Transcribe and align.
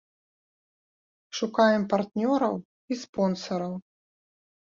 Шукаем 1.39 1.83
партнёраў 1.91 2.55
і 2.95 2.97
спонсараў. 3.05 3.73